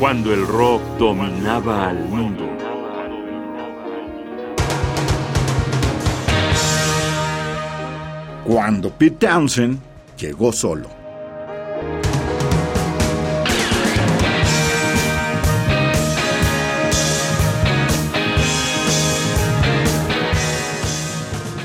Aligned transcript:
cuando 0.00 0.32
el 0.32 0.46
rock 0.46 0.80
dominaba 0.98 1.90
al 1.90 1.98
mundo. 2.08 2.48
Cuando 8.46 8.90
Pete 8.90 9.26
Townsend 9.26 9.78
llegó 10.16 10.52
solo. 10.52 10.99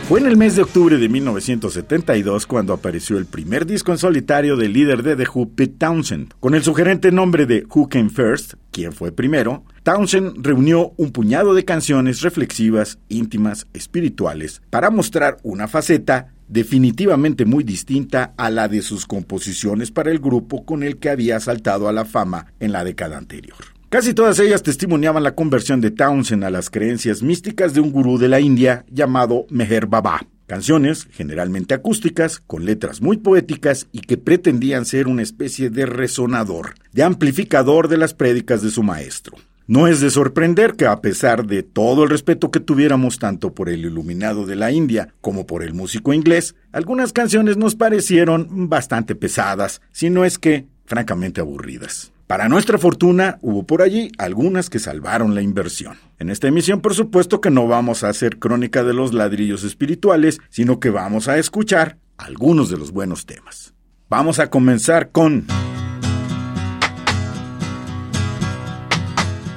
Fue 0.07 0.19
en 0.19 0.27
el 0.27 0.37
mes 0.37 0.55
de 0.55 0.61
octubre 0.61 0.99
de 0.99 1.09
1972 1.09 2.45
cuando 2.45 2.73
apareció 2.73 3.17
el 3.17 3.25
primer 3.25 3.65
disco 3.65 3.91
en 3.91 3.97
solitario 3.97 4.55
del 4.55 4.71
líder 4.71 5.01
de 5.01 5.15
The 5.15 5.25
Who, 5.33 5.50
Pete 5.55 5.77
Townsend. 5.79 6.32
Con 6.39 6.54
el 6.54 6.61
sugerente 6.61 7.11
nombre 7.11 7.47
de 7.47 7.65
Who 7.73 7.89
Came 7.89 8.11
First, 8.11 8.54
¿Quién 8.69 8.93
fue 8.93 9.11
primero? 9.11 9.63
Townsend 9.82 10.46
reunió 10.46 10.93
un 10.97 11.11
puñado 11.11 11.55
de 11.55 11.65
canciones 11.65 12.21
reflexivas, 12.21 12.99
íntimas, 13.10 13.65
espirituales, 13.73 14.61
para 14.69 14.91
mostrar 14.91 15.37
una 15.41 15.68
faceta 15.68 16.33
definitivamente 16.47 17.46
muy 17.46 17.63
distinta 17.63 18.35
a 18.37 18.51
la 18.51 18.68
de 18.68 18.83
sus 18.83 19.07
composiciones 19.07 19.89
para 19.89 20.11
el 20.11 20.19
grupo 20.19 20.65
con 20.65 20.83
el 20.83 20.97
que 20.97 21.10
había 21.10 21.39
saltado 21.39 21.89
a 21.89 21.93
la 21.93 22.05
fama 22.05 22.54
en 22.60 22.74
la 22.74 22.83
década 22.83 23.18
anterior. 23.18 23.75
Casi 23.95 24.13
todas 24.13 24.39
ellas 24.39 24.61
testimoniaban 24.61 25.23
la 25.23 25.35
conversión 25.35 25.79
de 25.79 25.89
Townsend 25.89 26.43
a 26.43 26.49
las 26.49 26.69
creencias 26.69 27.23
místicas 27.23 27.73
de 27.73 27.79
un 27.79 27.93
gurú 27.93 28.18
de 28.18 28.27
la 28.27 28.41
India 28.41 28.83
llamado 28.91 29.45
Meher 29.49 29.87
Baba. 29.87 30.27
Canciones, 30.47 31.07
generalmente 31.13 31.73
acústicas, 31.73 32.41
con 32.45 32.66
letras 32.66 33.02
muy 33.02 33.16
poéticas 33.16 33.88
y 33.94 34.02
que 34.02 34.17
pretendían 34.17 34.83
ser 34.83 35.08
una 35.08 35.21
especie 35.21 35.69
de 35.69 35.85
resonador, 35.85 36.73
de 36.91 37.03
amplificador 37.03 37.87
de 37.87 37.95
las 37.95 38.13
prédicas 38.13 38.61
de 38.61 38.69
su 38.69 38.83
maestro. 38.83 39.37
No 39.65 39.87
es 39.87 40.02
de 40.02 40.09
sorprender 40.09 40.73
que 40.73 40.87
a 40.87 40.99
pesar 40.99 41.47
de 41.47 41.63
todo 41.63 42.03
el 42.03 42.09
respeto 42.09 42.52
que 42.52 42.59
tuviéramos 42.59 43.17
tanto 43.17 43.53
por 43.53 43.69
el 43.69 43.85
iluminado 43.85 44.45
de 44.45 44.57
la 44.57 44.73
India 44.73 45.13
como 45.21 45.47
por 45.47 45.63
el 45.63 45.73
músico 45.73 46.11
inglés, 46.11 46.55
algunas 46.73 47.13
canciones 47.13 47.55
nos 47.55 47.75
parecieron 47.75 48.67
bastante 48.67 49.15
pesadas, 49.15 49.80
si 49.93 50.09
no 50.09 50.25
es 50.25 50.37
que 50.37 50.65
francamente 50.85 51.39
aburridas. 51.39 52.11
Para 52.27 52.49
nuestra 52.49 52.79
fortuna, 52.79 53.37
hubo 53.41 53.63
por 53.63 53.83
allí 53.83 54.11
algunas 54.17 54.71
que 54.71 54.79
salvaron 54.79 55.35
la 55.35 55.43
inversión. 55.43 55.97
En 56.17 56.31
esta 56.31 56.47
emisión, 56.47 56.81
por 56.81 56.95
supuesto 56.95 57.39
que 57.39 57.51
no 57.51 57.67
vamos 57.67 58.03
a 58.03 58.09
hacer 58.09 58.39
crónica 58.39 58.83
de 58.83 58.95
los 58.95 59.13
ladrillos 59.13 59.63
espirituales, 59.63 60.39
sino 60.49 60.79
que 60.79 60.89
vamos 60.89 61.27
a 61.27 61.37
escuchar 61.37 61.99
algunos 62.17 62.71
de 62.71 62.77
los 62.77 62.91
buenos 62.91 63.27
temas. 63.27 63.75
Vamos 64.09 64.39
a 64.39 64.49
comenzar 64.49 65.11
con... 65.11 65.45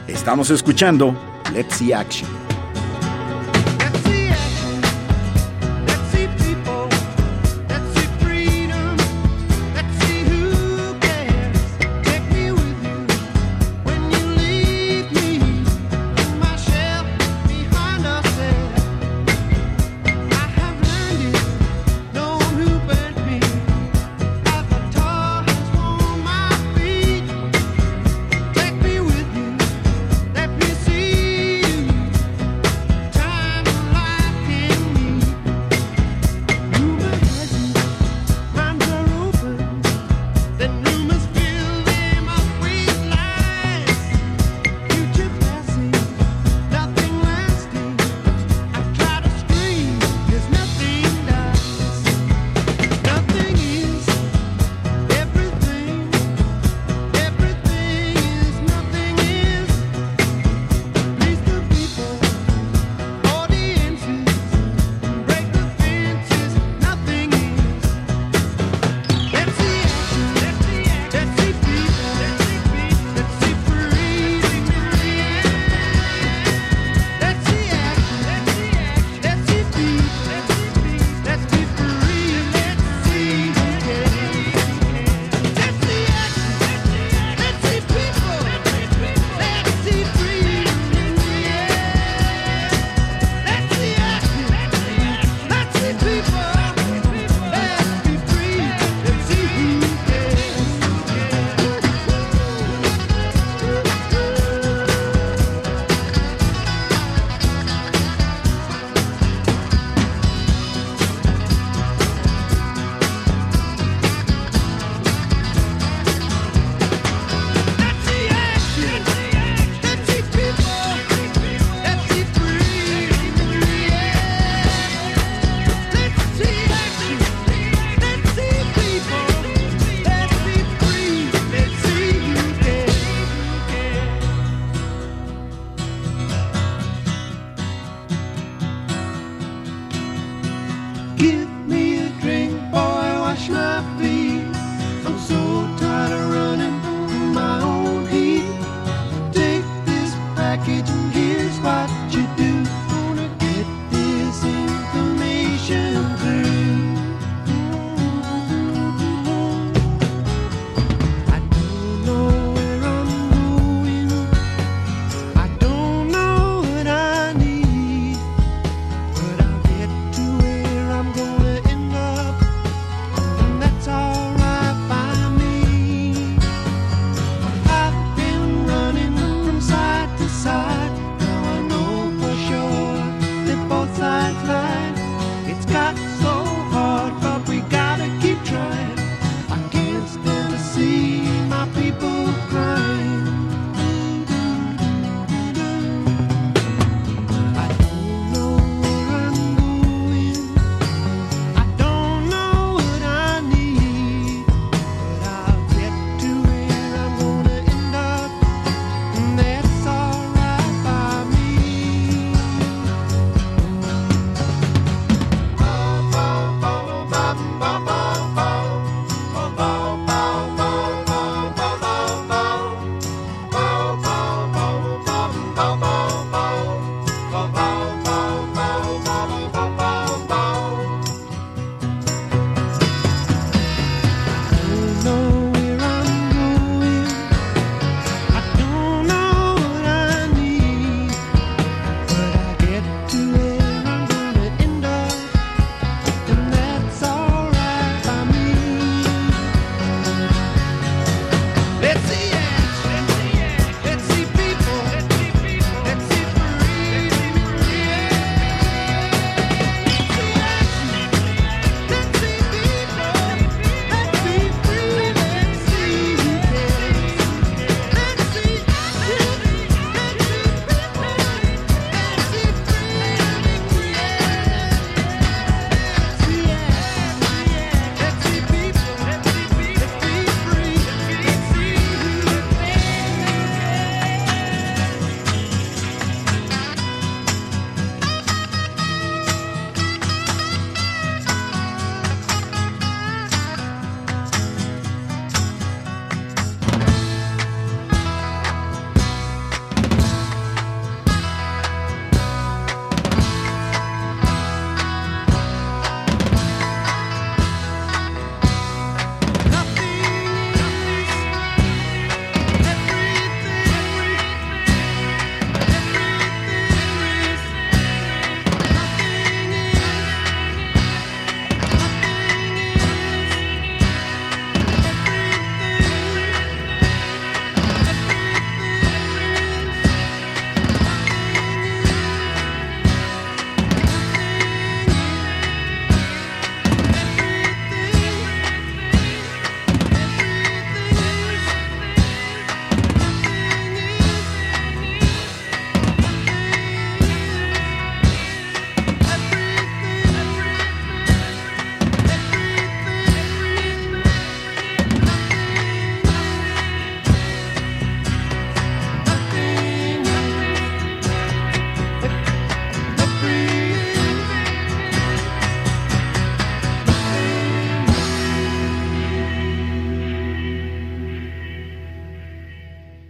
Estamos 0.07 0.51
escuchando 0.51 1.17
Let's 1.55 1.77
See 1.77 1.95
Action. 1.95 2.38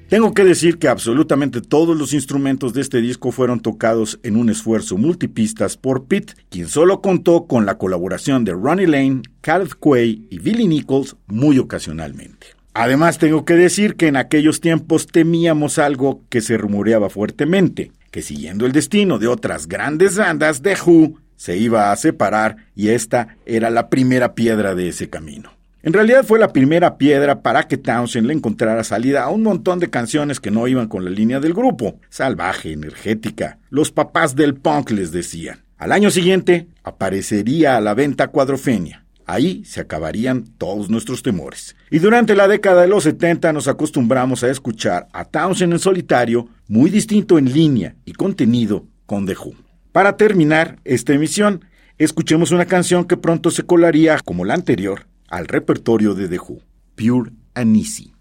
Tengo 0.09 0.33
que 0.33 0.43
decir 0.43 0.79
que 0.79 0.89
absolutamente 0.89 1.61
todos 1.61 1.95
los 1.95 2.15
instrumentos 2.15 2.73
de 2.73 2.81
este 2.81 3.03
disco 3.03 3.31
fueron 3.31 3.61
tocados 3.61 4.19
en 4.23 4.37
un 4.37 4.49
esfuerzo 4.49 4.97
multipistas 4.97 5.77
por 5.77 6.07
Pete, 6.07 6.33
quien 6.49 6.67
solo 6.67 7.03
contó 7.03 7.45
con 7.47 7.67
la 7.67 7.77
colaboración 7.77 8.43
de 8.43 8.53
Ronnie 8.53 8.87
Lane, 8.87 9.21
Caleb 9.43 9.75
Quay 9.79 10.29
y 10.31 10.39
Billy 10.39 10.67
Nichols 10.67 11.15
muy 11.27 11.59
ocasionalmente. 11.59 12.47
Además 12.73 13.19
tengo 13.19 13.45
que 13.45 13.53
decir 13.53 13.97
que 13.97 14.07
en 14.07 14.17
aquellos 14.17 14.63
tiempos 14.63 15.07
temíamos 15.09 15.79
algo 15.79 16.23
que 16.31 16.41
se 16.41 16.57
rumoreaba 16.57 17.11
fuertemente, 17.11 17.93
que 18.11 18.23
siguiendo 18.23 18.65
el 18.65 18.73
destino 18.73 19.19
de 19.19 19.27
otras 19.27 19.69
grandes 19.69 20.17
bandas 20.17 20.63
de 20.63 20.75
Who, 20.75 21.19
se 21.37 21.59
iba 21.59 21.93
a 21.93 21.97
separar 21.97 22.57
y 22.75 22.89
esta 22.89 23.37
era 23.45 23.69
la 23.69 23.91
primera 23.91 24.35
piedra 24.35 24.75
de 24.75 24.89
ese 24.89 25.11
camino. 25.11 25.58
En 25.81 25.93
realidad 25.93 26.25
fue 26.25 26.41
la 26.41 26.53
primera 26.53 26.99
piedra 26.99 27.41
para 27.41 27.69
que 27.69 27.77
Townsend 27.77 28.27
le 28.27 28.35
encontrara 28.35 28.83
salida 28.83 29.23
a 29.23 29.31
un 29.31 29.43
montón 29.45 29.79
de 29.79 29.91
canciones 29.91 30.41
que 30.41 30.51
no 30.51 30.67
iban 30.67 30.89
con 30.89 31.05
la 31.05 31.11
línea 31.11 31.39
del 31.39 31.55
grupo. 31.55 32.01
Salvaje, 32.09 32.73
energética. 32.73 33.59
Los 33.71 33.93
papás 33.93 34.35
del 34.35 34.55
punk 34.55 34.91
les 34.91 35.13
decían. 35.13 35.63
Al 35.77 35.93
año 35.93 36.11
siguiente 36.11 36.67
aparecería 36.83 37.77
a 37.77 37.81
la 37.81 37.95
venta 37.95 38.27
Cuadrofenia. 38.27 39.05
Ahí 39.25 39.63
se 39.65 39.81
acabarían 39.81 40.47
todos 40.59 40.91
nuestros 40.91 41.23
temores. 41.23 41.77
Y 41.91 42.01
durante 42.01 42.35
la 42.35 42.49
década 42.49 42.83
de 42.83 42.88
los 42.88 43.05
70 43.05 43.52
nos 43.52 43.69
acostumbramos 43.69 44.43
a 44.43 44.50
escuchar 44.50 45.07
a 45.12 45.26
Townsend 45.26 45.75
en 45.75 45.79
solitario, 45.79 46.49
muy 46.67 46.91
distinto 46.91 47.38
en 47.38 47.52
línea 47.52 47.95
y 48.05 48.14
contenido 48.14 48.87
con 49.07 49.26
The 49.26 49.35
Who. 49.35 49.55
Para 49.93 50.17
terminar 50.17 50.79
esta 50.85 51.12
emisión, 51.12 51.64
escuchemos 51.99 52.50
una 52.50 52.64
canción 52.64 53.05
que 53.05 53.17
pronto 53.17 53.50
se 53.50 53.64
colaría, 53.64 54.19
como 54.25 54.45
la 54.45 54.55
anterior, 54.55 55.08
al 55.28 55.47
repertorio 55.47 56.14
de 56.14 56.28
The 56.28 56.38
Who, 56.38 56.62
Pure 56.94 57.32
and 57.54 57.76
Easy. 57.76 58.12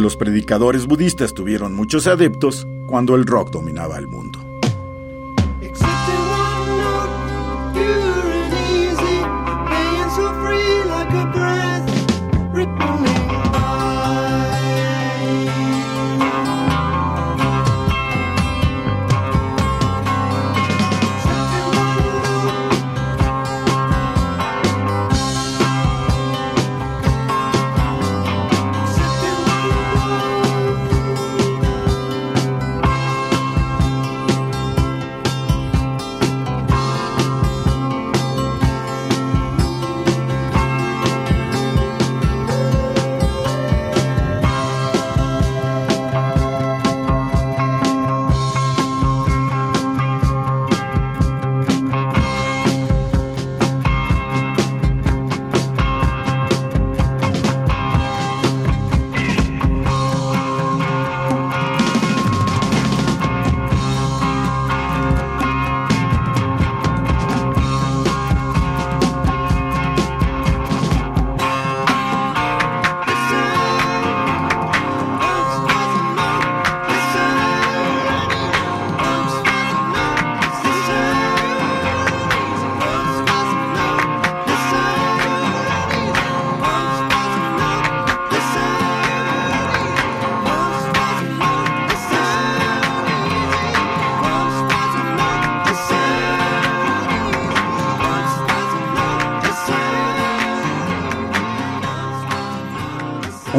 Los 0.00 0.16
predicadores 0.16 0.86
budistas 0.86 1.34
tuvieron 1.34 1.74
muchos 1.74 2.06
adeptos 2.06 2.66
cuando 2.86 3.14
el 3.14 3.26
rock 3.26 3.50
dominaba 3.50 3.98
el 3.98 4.06
mundo. 4.06 4.47